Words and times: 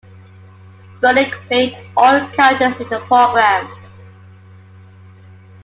Burdick 0.99 1.31
played 1.47 1.77
all 1.95 2.27
characters 2.29 2.75
in 2.81 2.89
the 2.89 2.99
program. 3.01 3.69